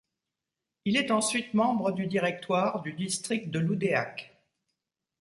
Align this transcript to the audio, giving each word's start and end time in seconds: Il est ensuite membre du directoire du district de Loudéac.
Il 0.85 0.97
est 0.97 1.11
ensuite 1.11 1.53
membre 1.53 1.91
du 1.91 2.07
directoire 2.07 2.81
du 2.81 2.93
district 2.93 3.51
de 3.51 3.59
Loudéac. 3.59 4.35